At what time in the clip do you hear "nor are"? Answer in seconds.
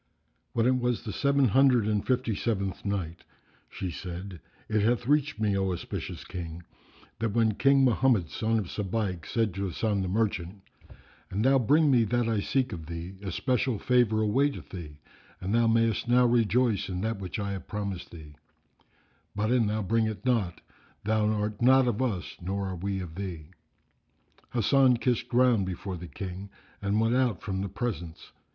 22.41-22.75